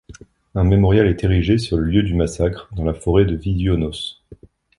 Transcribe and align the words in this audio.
Un 0.55 0.63
mémorial 0.63 1.05
est 1.05 1.23
érigé 1.23 1.59
sur 1.59 1.77
le 1.77 1.83
lieu 1.83 2.01
du 2.01 2.15
massacre 2.15 2.67
dans 2.75 2.83
la 2.83 2.95
forêt 2.95 3.23
de 3.23 3.35
Vyžuonos. 3.35 4.19